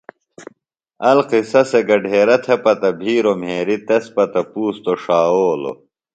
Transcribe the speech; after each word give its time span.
القصہ 1.11 1.61
سےۡ 1.69 1.83
گھڈیرہ 1.89 2.37
تھےۡ 2.43 2.59
پتہ 2.63 2.89
بھیروۡ 2.99 3.39
مھیریۡ 3.41 3.81
تس 3.87 4.05
پتہ 4.15 4.41
پُوستوۡ 4.51 4.99
ݜاوولوۡ 5.03 5.77